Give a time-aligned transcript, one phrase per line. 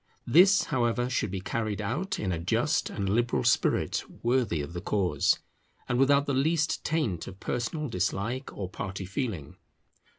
[0.25, 4.81] This, however, should be carried out in a just and liberal spirit worthy of the
[4.81, 5.37] cause,
[5.87, 9.57] and without the least taint of personal dislike or party feeling.